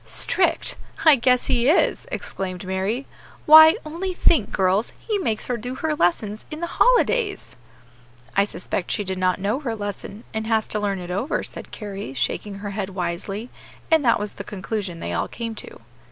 "Strict! 0.03 0.77
I 1.05 1.15
guess 1.15 1.45
he 1.45 1.69
is!" 1.69 2.07
exclaimed 2.11 2.65
Mary; 2.65 3.05
"why, 3.45 3.75
only 3.85 4.15
think, 4.15 4.51
girls, 4.51 4.93
he 4.97 5.19
makes 5.19 5.45
her 5.45 5.57
do 5.57 5.75
her 5.75 5.93
lessons 5.93 6.47
in 6.49 6.59
the 6.59 6.65
holidays!" 6.81 7.55
"I 8.35 8.45
suspect 8.45 8.89
she 8.89 9.03
did 9.03 9.19
not 9.19 9.39
know 9.39 9.59
her 9.59 9.75
lesson, 9.75 10.23
and 10.33 10.47
has 10.47 10.67
to 10.69 10.79
learn 10.79 10.97
it 10.97 11.11
over," 11.11 11.43
said 11.43 11.69
Carry, 11.69 12.15
shaking 12.15 12.55
her 12.55 12.71
head 12.71 12.89
wisely; 12.89 13.51
and 13.91 14.03
that 14.03 14.19
was 14.19 14.31
the 14.33 14.43
conclusion 14.43 14.99
they 15.01 15.13
all 15.13 15.27
came 15.27 15.53
to. 15.53 15.81